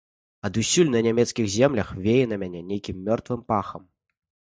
Адусюль 0.47 0.87
на 0.93 1.01
нямецкай 1.07 1.47
зямлі 1.55 1.83
вее 2.05 2.23
на 2.31 2.39
мяне 2.45 2.61
нейкім 2.71 3.05
мёртвым 3.11 3.45
пахам. 3.55 3.83